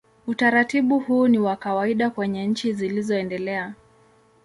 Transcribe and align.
Utaratibu 0.27 0.99
huu 0.99 1.27
ni 1.27 1.39
wa 1.39 1.55
kawaida 1.55 2.09
kwenye 2.09 2.47
nchi 2.47 2.73
zilizoendelea. 2.73 3.73